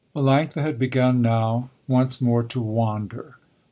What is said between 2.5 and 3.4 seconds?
wander.